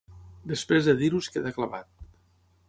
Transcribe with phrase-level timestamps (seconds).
[0.53, 1.93] Després de dir-ho es queda clavat.